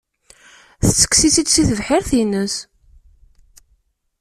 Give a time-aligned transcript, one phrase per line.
[0.83, 2.55] Tettekkes-itt-id si tebḥirt-ines.